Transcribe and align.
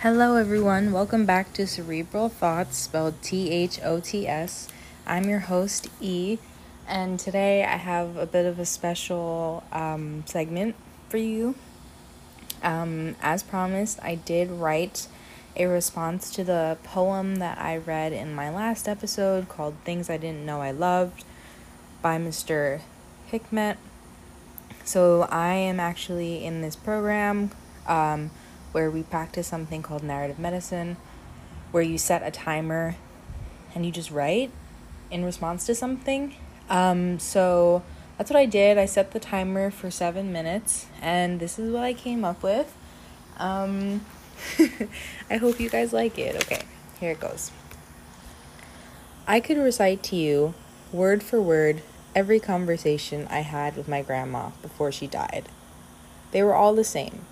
Hello, 0.00 0.36
everyone. 0.36 0.92
Welcome 0.92 1.24
back 1.24 1.54
to 1.54 1.66
Cerebral 1.66 2.28
Thoughts, 2.28 2.76
spelled 2.76 3.22
T 3.22 3.50
H 3.50 3.80
O 3.82 3.98
T 3.98 4.28
S. 4.28 4.68
I'm 5.06 5.24
your 5.24 5.38
host, 5.38 5.88
E, 6.02 6.36
and 6.86 7.18
today 7.18 7.64
I 7.64 7.78
have 7.78 8.18
a 8.18 8.26
bit 8.26 8.44
of 8.44 8.58
a 8.58 8.66
special 8.66 9.64
um, 9.72 10.22
segment 10.26 10.74
for 11.08 11.16
you. 11.16 11.54
Um, 12.62 13.16
as 13.22 13.42
promised, 13.42 13.98
I 14.02 14.16
did 14.16 14.50
write 14.50 15.08
a 15.56 15.64
response 15.64 16.30
to 16.32 16.44
the 16.44 16.76
poem 16.84 17.36
that 17.36 17.56
I 17.56 17.78
read 17.78 18.12
in 18.12 18.34
my 18.34 18.50
last 18.50 18.86
episode 18.86 19.48
called 19.48 19.76
Things 19.86 20.10
I 20.10 20.18
Didn't 20.18 20.44
Know 20.44 20.60
I 20.60 20.72
Loved 20.72 21.24
by 22.02 22.18
Mr. 22.18 22.82
Hikmet. 23.32 23.78
So 24.84 25.22
I 25.22 25.54
am 25.54 25.80
actually 25.80 26.44
in 26.44 26.60
this 26.60 26.76
program. 26.76 27.50
Um, 27.86 28.30
where 28.76 28.90
we 28.90 29.02
practice 29.02 29.46
something 29.46 29.82
called 29.82 30.02
narrative 30.02 30.38
medicine, 30.38 30.98
where 31.70 31.82
you 31.82 31.96
set 31.96 32.22
a 32.22 32.30
timer 32.30 32.94
and 33.74 33.86
you 33.86 33.90
just 33.90 34.10
write 34.10 34.50
in 35.10 35.24
response 35.24 35.64
to 35.64 35.74
something. 35.74 36.34
Um, 36.68 37.18
so 37.18 37.82
that's 38.18 38.28
what 38.28 38.38
I 38.38 38.44
did. 38.44 38.76
I 38.76 38.84
set 38.84 39.12
the 39.12 39.18
timer 39.18 39.70
for 39.70 39.90
seven 39.90 40.30
minutes, 40.30 40.88
and 41.00 41.40
this 41.40 41.58
is 41.58 41.72
what 41.72 41.84
I 41.84 41.94
came 41.94 42.22
up 42.22 42.42
with. 42.42 42.70
Um, 43.38 44.04
I 45.30 45.38
hope 45.38 45.58
you 45.58 45.70
guys 45.70 45.94
like 45.94 46.18
it. 46.18 46.36
Okay, 46.42 46.60
here 47.00 47.12
it 47.12 47.20
goes. 47.20 47.52
I 49.26 49.40
could 49.40 49.56
recite 49.56 50.02
to 50.02 50.16
you, 50.16 50.52
word 50.92 51.22
for 51.22 51.40
word, 51.40 51.80
every 52.14 52.40
conversation 52.40 53.26
I 53.30 53.40
had 53.40 53.74
with 53.74 53.88
my 53.88 54.02
grandma 54.02 54.50
before 54.60 54.92
she 54.92 55.06
died. 55.06 55.48
They 56.32 56.42
were 56.42 56.54
all 56.54 56.74
the 56.74 56.84
same 56.84 57.24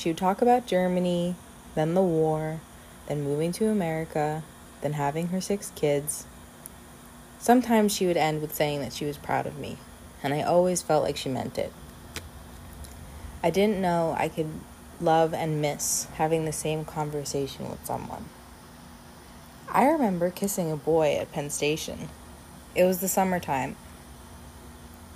she 0.00 0.08
would 0.08 0.16
talk 0.16 0.40
about 0.40 0.66
Germany, 0.66 1.34
then 1.74 1.92
the 1.92 2.00
war, 2.00 2.60
then 3.06 3.22
moving 3.22 3.52
to 3.52 3.68
America, 3.68 4.42
then 4.80 4.94
having 4.94 5.28
her 5.28 5.42
six 5.42 5.72
kids. 5.76 6.24
Sometimes 7.38 7.94
she 7.94 8.06
would 8.06 8.16
end 8.16 8.40
with 8.40 8.54
saying 8.54 8.80
that 8.80 8.94
she 8.94 9.04
was 9.04 9.18
proud 9.18 9.46
of 9.46 9.58
me, 9.58 9.76
and 10.22 10.32
I 10.32 10.40
always 10.40 10.80
felt 10.80 11.04
like 11.04 11.18
she 11.18 11.28
meant 11.28 11.58
it. 11.58 11.70
I 13.42 13.50
didn't 13.50 13.82
know 13.82 14.16
I 14.18 14.30
could 14.30 14.48
love 15.02 15.34
and 15.34 15.60
miss 15.60 16.06
having 16.14 16.46
the 16.46 16.52
same 16.52 16.86
conversation 16.86 17.68
with 17.68 17.84
someone. 17.84 18.24
I 19.68 19.84
remember 19.84 20.30
kissing 20.30 20.72
a 20.72 20.78
boy 20.78 21.16
at 21.16 21.30
Penn 21.30 21.50
Station. 21.50 22.08
It 22.74 22.84
was 22.84 23.00
the 23.00 23.08
summertime, 23.08 23.76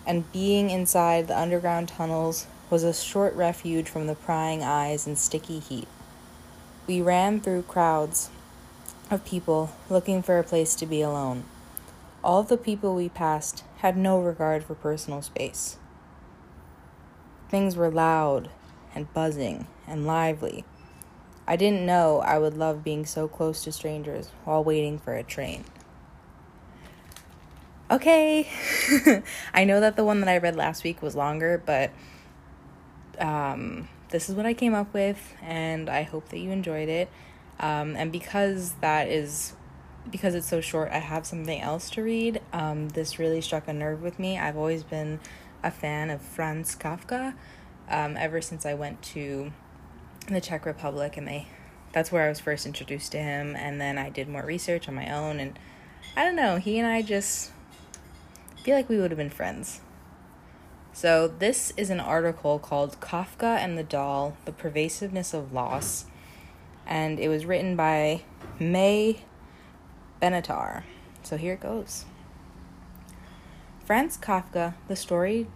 and 0.07 0.31
being 0.31 0.69
inside 0.69 1.27
the 1.27 1.39
underground 1.39 1.89
tunnels 1.89 2.48
was 2.70 2.83
a 2.83 2.93
short 2.93 3.34
refuge 3.34 3.89
from 3.89 4.07
the 4.07 4.15
prying 4.15 4.62
eyes 4.62 5.07
and 5.07 5.19
sticky 5.19 5.59
heat. 5.59 5.89
We 6.87 7.01
ran 7.01 7.41
through 7.41 7.62
crowds 7.62 8.31
of 9.11 9.25
people 9.25 9.73
looking 9.89 10.23
for 10.23 10.39
a 10.39 10.45
place 10.45 10.75
to 10.77 10.87
be 10.87 11.01
alone. 11.01 11.45
All 12.23 12.42
the 12.42 12.57
people 12.57 12.95
we 12.95 13.09
passed 13.09 13.65
had 13.79 13.97
no 13.97 14.20
regard 14.20 14.65
for 14.65 14.75
personal 14.75 15.23
space. 15.23 15.77
Things 17.51 17.77
were 17.77 17.91
loud 17.91 18.51
and 18.95 19.12
buzzing 19.12 19.67
and 19.87 20.07
lively. 20.07 20.65
I 21.47 21.57
didn't 21.57 21.85
know 21.85 22.20
I 22.20 22.39
would 22.39 22.57
love 22.57 22.83
being 22.83 23.05
so 23.05 23.29
close 23.29 23.62
to 23.65 23.73
strangers 23.73 24.31
while 24.45 24.65
waiting 24.65 24.98
for 24.98 25.15
a 25.15 25.23
train. 25.23 25.65
Okay, 27.91 28.48
I 29.55 29.65
know 29.65 29.79
that 29.81 29.97
the 29.97 30.05
one 30.05 30.20
that 30.20 30.29
I 30.29 30.39
read 30.39 30.57
last 30.57 30.85
week 30.85 31.03
was 31.03 31.15
longer, 31.15 31.62
but 31.65 31.91
um, 33.20 33.89
this 34.11 34.29
is 34.29 34.34
what 34.34 34.47
I 34.47 34.55
came 34.55 34.75
up 34.75 34.93
with, 34.95 35.34
and 35.43 35.89
I 35.89 36.03
hope 36.03 36.29
that 36.29 36.39
you 36.39 36.51
enjoyed 36.51 36.89
it. 36.89 37.09
Um, 37.61 37.97
and 37.97 38.11
because 38.11 38.73
that 38.81 39.09
is 39.09 39.55
because 40.11 40.34
it's 40.34 40.48
so 40.48 40.61
short, 40.61 40.91
I 40.93 40.98
have 40.98 41.25
something 41.27 41.61
else 41.61 41.89
to 41.91 42.03
read. 42.03 42.41
Um, 42.53 42.91
this 42.91 43.19
really 43.19 43.41
struck 43.41 43.69
a 43.69 43.73
nerve 43.73 44.02
with 44.02 44.19
me. 44.19 44.39
I've 44.39 44.57
always 44.57 44.83
been 44.83 45.20
a 45.63 45.70
fan 45.70 46.11
of 46.11 46.20
Franz 46.20 46.77
Kafka 46.77 47.35
um, 47.89 48.17
ever 48.17 48.41
since 48.41 48.67
I 48.67 48.75
went 48.75 49.01
to 49.02 49.52
the 50.29 50.41
Czech 50.41 50.67
Republic, 50.67 51.17
and 51.17 51.27
they 51.27 51.46
that's 51.92 52.11
where 52.11 52.27
I 52.27 52.29
was 52.29 52.41
first 52.41 52.67
introduced 52.67 53.13
to 53.13 53.19
him. 53.19 53.55
And 53.57 53.81
then 53.81 53.98
I 53.98 54.11
did 54.11 54.29
more 54.29 54.45
research 54.45 54.89
on 54.89 54.95
my 54.95 55.13
own, 55.13 55.41
and 55.41 55.58
I 56.17 56.25
don't 56.25 56.36
know, 56.36 56.57
he 56.57 56.79
and 56.79 56.86
I 56.86 57.02
just 57.02 57.52
feel 58.63 58.77
like 58.77 58.89
we 58.89 58.98
would 58.98 59.11
have 59.11 59.19
been 59.19 59.31
friends. 59.31 59.81
So, 60.97 61.27
this 61.27 61.73
is 61.77 61.91
an 61.91 61.99
article 61.99 62.61
called 62.61 63.01
Kafka 63.01 63.59
and 63.59 63.77
the 63.77 63.83
Doll 63.83 64.37
The 64.45 64.53
Pervasiveness 64.53 65.35
of 65.35 65.53
Loss, 65.53 66.05
and 66.87 67.19
it 67.19 67.29
was 67.29 67.45
written 67.45 67.75
by 67.75 68.23
May 68.61 69.25
Benatar. 70.23 70.85
So, 71.25 71.37
here 71.37 71.55
it 71.55 71.61
goes. 71.61 72.05
Franz 73.85 74.17
Kafka, 74.17 74.75
the 74.87 74.95
story 74.95 75.49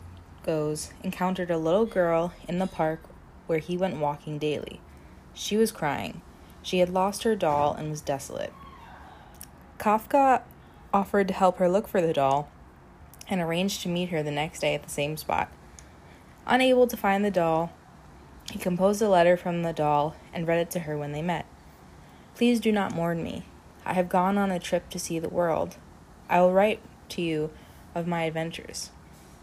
goes, 0.45 0.93
encountered 1.05 1.53
a 1.53 1.57
little 1.57 1.87
girl 1.87 2.33
in 2.49 2.59
the 2.59 2.67
park 2.67 3.03
where 3.47 3.61
he 3.61 3.77
went 3.77 3.99
walking 3.99 4.39
daily. 4.39 4.81
She 5.35 5.57
was 5.57 5.71
crying. 5.71 6.21
She 6.63 6.81
had 6.81 6.89
lost 6.89 7.23
her 7.23 7.37
doll 7.37 7.75
and 7.75 7.91
was 7.91 8.01
desolate. 8.01 8.53
Kafka 9.79 10.43
offered 10.93 11.29
to 11.29 11.35
help 11.35 11.59
her 11.59 11.69
look 11.69 11.87
for 11.87 12.03
the 12.03 12.13
doll 12.13 12.51
and 13.29 13.41
arranged 13.41 13.83
to 13.83 13.89
meet 13.89 14.09
her 14.11 14.23
the 14.23 14.31
next 14.31 14.61
day 14.61 14.75
at 14.75 14.83
the 14.83 14.91
same 14.91 15.17
spot. 15.17 15.51
Unable 16.47 16.87
to 16.87 16.97
find 16.97 17.25
the 17.25 17.31
doll, 17.31 17.73
he 18.51 18.59
composed 18.59 19.03
a 19.03 19.09
letter 19.09 19.37
from 19.37 19.63
the 19.63 19.73
doll 19.73 20.17
and 20.33 20.47
read 20.47 20.59
it 20.59 20.71
to 20.71 20.81
her 20.81 20.97
when 20.97 21.13
they 21.13 21.23
met. 21.23 21.47
Please 22.35 22.61
do 22.61 22.73
not 22.73 22.95
mourn 22.95 23.23
me. 23.23 23.45
I 23.85 23.95
have 23.95 24.09
gone 24.09 24.39
on 24.39 24.51
a 24.51 24.59
trip 24.59 24.89
to 24.91 24.99
see 24.99 25.19
the 25.19 25.29
world. 25.29 25.77
I 26.29 26.41
will 26.41 26.53
write 26.53 26.81
to 27.11 27.23
you 27.23 27.51
of 27.95 28.07
my 28.07 28.23
adventures. 28.25 28.91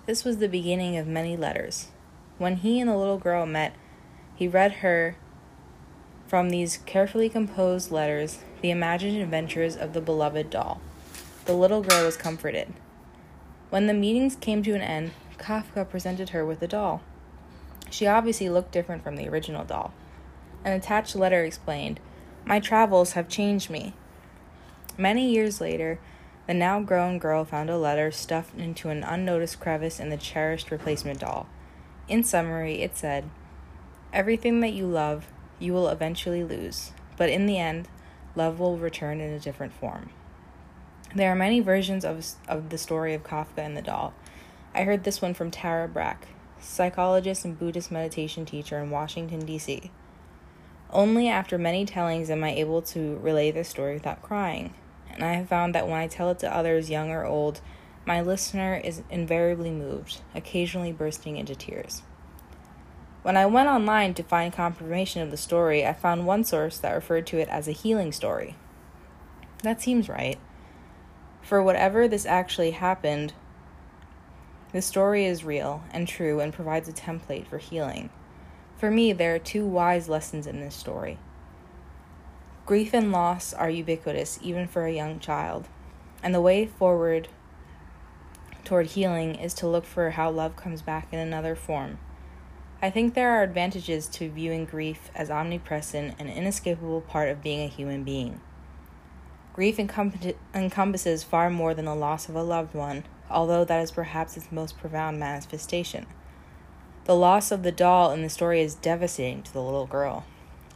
This 0.05 0.23
was 0.23 0.37
the 0.37 0.47
beginning 0.47 0.97
of 0.97 1.07
many 1.07 1.35
letters. 1.35 1.87
When 2.37 2.57
he 2.57 2.79
and 2.79 2.89
the 2.89 2.97
little 2.97 3.17
girl 3.17 3.45
met, 3.45 3.75
he 4.35 4.47
read 4.47 4.73
her 4.73 5.15
from 6.27 6.49
these 6.49 6.77
carefully 6.85 7.29
composed 7.29 7.91
letters 7.91 8.39
the 8.61 8.71
imagined 8.71 9.17
adventures 9.21 9.75
of 9.75 9.93
the 9.93 10.01
beloved 10.01 10.49
doll. 10.49 10.81
The 11.45 11.53
little 11.53 11.81
girl 11.81 12.05
was 12.05 12.17
comforted. 12.17 12.73
When 13.69 13.87
the 13.87 13.93
meetings 13.93 14.35
came 14.35 14.63
to 14.63 14.75
an 14.75 14.81
end, 14.81 15.11
Kafka 15.37 15.89
presented 15.89 16.29
her 16.29 16.45
with 16.45 16.61
a 16.61 16.67
doll. 16.67 17.01
She 17.89 18.07
obviously 18.07 18.49
looked 18.49 18.71
different 18.71 19.03
from 19.03 19.15
the 19.15 19.27
original 19.27 19.63
doll. 19.63 19.93
An 20.63 20.73
attached 20.73 21.15
letter 21.15 21.43
explained, 21.43 21.99
My 22.45 22.59
travels 22.59 23.13
have 23.13 23.27
changed 23.27 23.69
me. 23.69 23.93
Many 24.97 25.29
years 25.29 25.59
later, 25.59 25.99
the 26.47 26.53
now 26.53 26.79
grown 26.79 27.17
girl 27.17 27.43
found 27.43 27.69
a 27.69 27.77
letter 27.77 28.11
stuffed 28.11 28.57
into 28.57 28.89
an 28.89 29.03
unnoticed 29.03 29.59
crevice 29.59 29.99
in 29.99 30.09
the 30.09 30.17
cherished 30.17 30.71
replacement 30.71 31.19
doll. 31.19 31.47
In 32.07 32.23
summary, 32.23 32.81
it 32.81 32.95
said, 32.95 33.29
Everything 34.13 34.59
that 34.61 34.73
you 34.73 34.85
love, 34.85 35.27
you 35.59 35.73
will 35.73 35.89
eventually 35.89 36.43
lose, 36.43 36.91
but 37.17 37.29
in 37.29 37.47
the 37.47 37.57
end, 37.57 37.87
love 38.35 38.59
will 38.59 38.77
return 38.77 39.19
in 39.19 39.33
a 39.33 39.39
different 39.39 39.73
form. 39.73 40.11
There 41.15 41.31
are 41.31 41.35
many 41.35 41.61
versions 41.61 42.03
of, 42.03 42.25
of 42.49 42.69
the 42.69 42.77
story 42.77 43.13
of 43.13 43.23
Kafka 43.23 43.59
and 43.59 43.77
the 43.77 43.81
doll. 43.81 44.13
I 44.73 44.83
heard 44.83 45.05
this 45.05 45.21
one 45.21 45.33
from 45.33 45.49
Tara 45.49 45.87
Brach, 45.87 46.27
psychologist 46.59 47.45
and 47.45 47.57
Buddhist 47.57 47.89
meditation 47.89 48.45
teacher 48.45 48.79
in 48.79 48.89
Washington, 48.89 49.45
D.C. 49.45 49.91
Only 50.89 51.29
after 51.29 51.57
many 51.57 51.85
tellings 51.85 52.29
am 52.29 52.43
I 52.43 52.51
able 52.51 52.81
to 52.81 53.15
relay 53.19 53.49
this 53.49 53.69
story 53.69 53.93
without 53.93 54.21
crying, 54.21 54.73
and 55.09 55.23
I 55.23 55.35
have 55.35 55.47
found 55.47 55.73
that 55.73 55.87
when 55.87 55.95
I 55.95 56.07
tell 56.07 56.31
it 56.31 56.39
to 56.39 56.53
others, 56.53 56.89
young 56.89 57.11
or 57.11 57.23
old, 57.23 57.61
my 58.05 58.19
listener 58.19 58.75
is 58.75 59.01
invariably 59.09 59.71
moved, 59.71 60.19
occasionally 60.35 60.91
bursting 60.91 61.37
into 61.37 61.55
tears. 61.55 62.01
When 63.23 63.37
I 63.37 63.45
went 63.45 63.69
online 63.69 64.13
to 64.15 64.23
find 64.23 64.51
confirmation 64.51 65.21
of 65.21 65.31
the 65.31 65.37
story, 65.37 65.85
I 65.85 65.93
found 65.93 66.27
one 66.27 66.43
source 66.43 66.77
that 66.79 66.93
referred 66.93 67.25
to 67.27 67.37
it 67.37 67.47
as 67.47 67.69
a 67.69 67.71
healing 67.71 68.11
story. 68.11 68.57
That 69.63 69.81
seems 69.81 70.09
right. 70.09 70.37
For 71.45 71.61
whatever 71.61 72.07
this 72.07 72.25
actually 72.25 72.71
happened, 72.71 73.33
the 74.73 74.81
story 74.81 75.25
is 75.25 75.43
real 75.43 75.83
and 75.91 76.07
true 76.07 76.39
and 76.39 76.51
provides 76.51 76.89
a 76.89 76.91
template 76.91 77.45
for 77.45 77.59
healing. 77.59 78.09
For 78.77 78.89
me, 78.89 79.13
there 79.13 79.35
are 79.35 79.39
two 79.39 79.63
wise 79.63 80.09
lessons 80.09 80.47
in 80.47 80.59
this 80.59 80.73
story. 80.73 81.19
Grief 82.65 82.95
and 82.95 83.11
loss 83.11 83.53
are 83.53 83.69
ubiquitous, 83.69 84.39
even 84.41 84.67
for 84.67 84.87
a 84.87 84.91
young 84.91 85.19
child, 85.19 85.67
and 86.23 86.33
the 86.33 86.41
way 86.41 86.65
forward 86.65 87.27
toward 88.63 88.87
healing 88.87 89.35
is 89.35 89.53
to 89.53 89.67
look 89.67 89.85
for 89.85 90.09
how 90.09 90.31
love 90.31 90.55
comes 90.55 90.81
back 90.81 91.13
in 91.13 91.19
another 91.19 91.55
form. 91.55 91.99
I 92.81 92.89
think 92.89 93.13
there 93.13 93.29
are 93.29 93.43
advantages 93.43 94.07
to 94.07 94.31
viewing 94.31 94.65
grief 94.65 95.11
as 95.13 95.29
omnipresent 95.29 96.15
and 96.17 96.27
inescapable 96.27 97.01
part 97.01 97.29
of 97.29 97.43
being 97.43 97.61
a 97.61 97.67
human 97.67 98.03
being. 98.03 98.41
Grief 99.55 99.79
encompasses 99.79 101.23
far 101.23 101.49
more 101.49 101.73
than 101.73 101.85
the 101.85 101.95
loss 101.95 102.27
of 102.27 102.35
a 102.35 102.43
loved 102.43 102.75
one, 102.75 103.05
although 103.29 103.63
that 103.63 103.81
is 103.81 103.89
perhaps 103.89 104.35
its 104.35 104.51
most 104.51 104.77
profound 104.77 105.17
manifestation. 105.17 106.05
The 107.05 107.15
loss 107.15 107.53
of 107.53 107.63
the 107.63 107.71
doll 107.71 108.11
in 108.11 108.21
the 108.21 108.27
story 108.27 108.59
is 108.59 108.75
devastating 108.75 109.43
to 109.43 109.53
the 109.53 109.61
little 109.61 109.85
girl. 109.85 110.25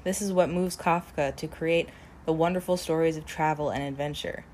This 0.05 0.21
is 0.21 0.31
what 0.31 0.49
moves 0.49 0.77
Kafka 0.77 1.35
to 1.35 1.45
create 1.45 1.89
the 2.25 2.31
wonderful 2.31 2.77
stories 2.77 3.17
of 3.17 3.25
travel 3.25 3.69
and 3.69 3.83
adventure. 3.83 4.45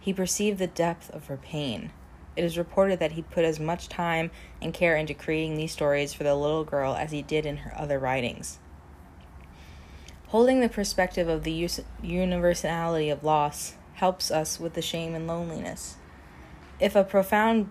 He 0.00 0.12
perceived 0.12 0.58
the 0.58 0.66
depth 0.66 1.08
of 1.08 1.28
her 1.28 1.38
pain. 1.38 1.92
It 2.36 2.44
is 2.44 2.58
reported 2.58 2.98
that 2.98 3.12
he 3.12 3.22
put 3.22 3.46
as 3.46 3.58
much 3.58 3.88
time 3.88 4.30
and 4.60 4.74
care 4.74 4.96
into 4.96 5.14
creating 5.14 5.56
these 5.56 5.72
stories 5.72 6.12
for 6.12 6.24
the 6.24 6.34
little 6.34 6.64
girl 6.64 6.94
as 6.94 7.10
he 7.10 7.22
did 7.22 7.46
in 7.46 7.56
her 7.56 7.72
other 7.74 7.98
writings. 7.98 8.58
Holding 10.32 10.60
the 10.60 10.68
perspective 10.70 11.28
of 11.28 11.44
the 11.44 11.68
universality 12.02 13.10
of 13.10 13.22
loss 13.22 13.74
helps 13.92 14.30
us 14.30 14.58
with 14.58 14.72
the 14.72 14.80
shame 14.80 15.14
and 15.14 15.26
loneliness. 15.26 15.96
If 16.80 16.96
a 16.96 17.04
profound 17.04 17.70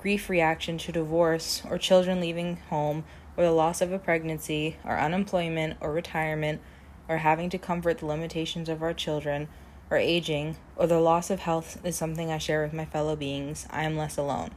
grief 0.00 0.28
reaction 0.28 0.78
to 0.78 0.90
divorce 0.90 1.62
or 1.70 1.78
children 1.78 2.18
leaving 2.18 2.56
home 2.70 3.04
or 3.36 3.44
the 3.44 3.52
loss 3.52 3.80
of 3.80 3.92
a 3.92 4.00
pregnancy 4.00 4.78
or 4.84 4.98
unemployment 4.98 5.76
or 5.80 5.92
retirement 5.92 6.60
or 7.08 7.18
having 7.18 7.48
to 7.50 7.56
comfort 7.56 7.98
the 7.98 8.06
limitations 8.06 8.68
of 8.68 8.82
our 8.82 8.92
children 8.92 9.46
or 9.90 9.96
aging 9.96 10.56
or 10.74 10.88
the 10.88 10.98
loss 10.98 11.30
of 11.30 11.38
health 11.38 11.78
is 11.84 11.94
something 11.94 12.32
I 12.32 12.38
share 12.38 12.64
with 12.64 12.72
my 12.72 12.84
fellow 12.84 13.14
beings, 13.14 13.68
I 13.70 13.84
am 13.84 13.96
less 13.96 14.16
alone. 14.16 14.50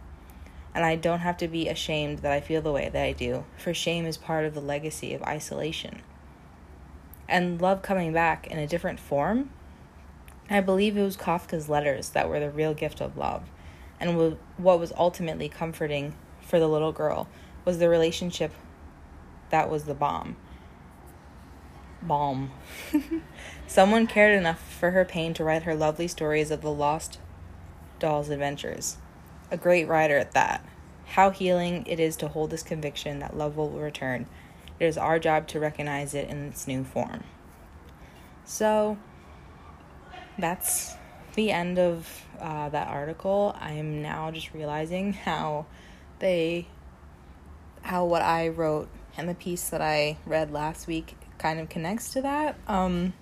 And 0.73 0.83
I 0.83 0.95
don't 0.95 1.19
have 1.19 1.37
to 1.37 1.47
be 1.47 1.69
ashamed 1.69 2.19
that 2.19 2.31
I 2.31 2.41
feel 2.41 2.63
the 2.63 2.71
way 2.71 2.89
that 2.89 3.05
I 3.05 3.11
do, 3.11 3.45
for 3.55 3.71
shame 3.71 4.07
is 4.07 4.17
part 4.17 4.45
of 4.45 4.55
the 4.55 4.61
legacy 4.61 5.13
of 5.13 5.21
isolation. 5.21 6.01
And 7.27 7.61
love 7.61 7.81
coming 7.81 8.13
back 8.13 8.47
in 8.47 8.57
a 8.57 8.67
different 8.67 8.99
form 8.99 9.49
I 10.49 10.59
believe 10.59 10.97
it 10.97 11.03
was 11.03 11.17
Kafka's 11.17 11.69
letters 11.69 12.09
that 12.09 12.29
were 12.29 12.39
the 12.39 12.49
real 12.49 12.73
gift 12.73 13.01
of 13.01 13.17
love, 13.17 13.43
and 13.99 14.37
what 14.57 14.79
was 14.79 14.91
ultimately 14.97 15.47
comforting 15.47 16.15
for 16.41 16.59
the 16.59 16.67
little 16.67 16.91
girl 16.91 17.29
was 17.65 17.79
the 17.79 17.89
relationship 17.89 18.51
that 19.49 19.69
was 19.69 19.85
the 19.85 19.93
bomb. 19.93 20.35
Balm. 22.01 22.51
Someone 23.67 24.07
cared 24.07 24.37
enough 24.37 24.59
for 24.59 24.91
her 24.91 25.05
pain 25.05 25.33
to 25.35 25.43
write 25.43 25.63
her 25.63 25.75
lovely 25.75 26.07
stories 26.07 26.51
of 26.51 26.61
the 26.61 26.71
lost 26.71 27.19
doll's 27.99 28.29
adventures. 28.29 28.97
A 29.49 29.57
great 29.57 29.87
writer 29.87 30.17
at 30.17 30.33
that. 30.33 30.65
How 31.05 31.29
healing 31.29 31.85
it 31.87 31.99
is 31.99 32.17
to 32.17 32.27
hold 32.27 32.49
this 32.49 32.63
conviction 32.63 33.19
that 33.19 33.37
love 33.37 33.55
will 33.55 33.69
return. 33.69 34.25
It 34.83 34.87
is 34.87 34.97
our 34.97 35.17
job 35.17 35.47
to 35.47 35.61
recognize 35.61 36.13
it 36.13 36.27
in 36.27 36.49
its 36.49 36.67
new 36.67 36.83
form. 36.83 37.23
So, 38.43 38.97
that's 40.37 40.95
the 41.35 41.51
end 41.51 41.79
of 41.79 42.25
uh, 42.37 42.67
that 42.67 42.89
article. 42.89 43.55
I 43.57 43.71
am 43.71 44.01
now 44.01 44.29
just 44.29 44.53
realizing 44.53 45.13
how 45.13 45.67
they, 46.19 46.67
how 47.81 48.03
what 48.03 48.23
I 48.23 48.49
wrote 48.49 48.89
and 49.15 49.29
the 49.29 49.35
piece 49.35 49.69
that 49.69 49.79
I 49.79 50.17
read 50.25 50.51
last 50.51 50.85
week 50.85 51.15
kind 51.37 51.61
of 51.61 51.69
connects 51.69 52.11
to 52.11 52.21
that. 52.23 52.57
Um, 52.67 53.13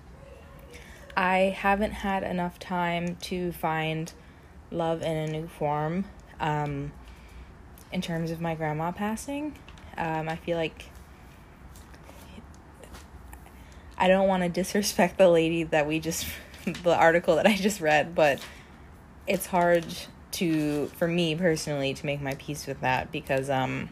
I 1.16 1.54
haven't 1.56 1.92
had 1.92 2.24
enough 2.24 2.58
time 2.58 3.14
to 3.20 3.52
find 3.52 4.12
love 4.72 5.00
in 5.00 5.16
a 5.16 5.28
new 5.28 5.46
form 5.46 6.06
um, 6.40 6.90
in 7.92 8.00
terms 8.00 8.32
of 8.32 8.40
my 8.40 8.56
grandma 8.56 8.90
passing. 8.90 9.56
Um, 9.96 10.28
I 10.28 10.34
feel 10.34 10.56
like 10.56 10.86
I 14.02 14.08
don't 14.08 14.26
want 14.26 14.42
to 14.42 14.48
disrespect 14.48 15.16
the 15.16 15.28
lady 15.28 15.62
that 15.62 15.86
we 15.86 16.00
just 16.00 16.26
the 16.82 16.94
article 16.94 17.36
that 17.36 17.46
I 17.46 17.54
just 17.54 17.80
read, 17.80 18.16
but 18.16 18.40
it's 19.28 19.46
hard 19.46 19.86
to 20.32 20.88
for 20.96 21.06
me 21.06 21.36
personally 21.36 21.94
to 21.94 22.04
make 22.04 22.20
my 22.20 22.34
peace 22.34 22.66
with 22.66 22.80
that 22.80 23.12
because 23.12 23.48
um 23.48 23.90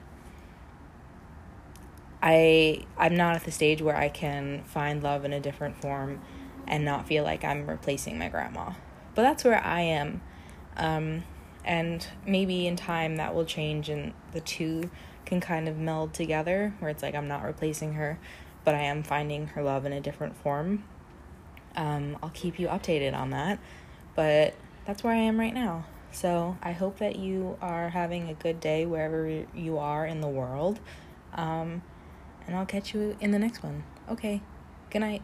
I 2.20 2.84
I'm 2.98 3.16
not 3.16 3.36
at 3.36 3.44
the 3.44 3.52
stage 3.52 3.80
where 3.82 3.96
I 3.96 4.08
can 4.08 4.64
find 4.64 5.00
love 5.00 5.24
in 5.24 5.32
a 5.32 5.38
different 5.38 5.80
form 5.80 6.20
and 6.66 6.84
not 6.84 7.06
feel 7.06 7.22
like 7.22 7.44
I'm 7.44 7.70
replacing 7.70 8.18
my 8.18 8.28
grandma. 8.28 8.72
But 9.14 9.22
that's 9.22 9.44
where 9.44 9.64
I 9.64 9.82
am. 9.82 10.22
Um 10.76 11.22
and 11.64 12.04
maybe 12.26 12.66
in 12.66 12.74
time 12.74 13.14
that 13.16 13.32
will 13.32 13.44
change 13.44 13.88
and 13.88 14.12
the 14.32 14.40
two 14.40 14.90
can 15.24 15.40
kind 15.40 15.68
of 15.68 15.76
meld 15.76 16.14
together 16.14 16.74
where 16.80 16.90
it's 16.90 17.02
like 17.02 17.14
I'm 17.14 17.28
not 17.28 17.44
replacing 17.44 17.92
her, 17.92 18.18
but 18.64 18.74
I 18.74 18.82
am 18.82 19.02
finding 19.02 19.48
her 19.48 19.62
love 19.62 19.86
in 19.86 19.92
a 19.92 20.00
different 20.00 20.36
form. 20.36 20.84
Um, 21.76 22.16
I'll 22.22 22.30
keep 22.30 22.58
you 22.58 22.68
updated 22.68 23.14
on 23.14 23.30
that. 23.30 23.58
But 24.14 24.54
that's 24.86 25.02
where 25.02 25.12
I 25.12 25.18
am 25.18 25.38
right 25.38 25.54
now. 25.54 25.86
So 26.12 26.56
I 26.62 26.72
hope 26.72 26.98
that 26.98 27.16
you 27.16 27.56
are 27.60 27.90
having 27.90 28.28
a 28.28 28.34
good 28.34 28.60
day 28.60 28.84
wherever 28.86 29.44
you 29.54 29.78
are 29.78 30.04
in 30.06 30.20
the 30.20 30.28
world. 30.28 30.80
Um, 31.34 31.82
and 32.46 32.56
I'll 32.56 32.66
catch 32.66 32.94
you 32.94 33.16
in 33.20 33.30
the 33.30 33.38
next 33.38 33.62
one. 33.62 33.84
Okay. 34.08 34.42
Good 34.90 35.00
night. 35.00 35.22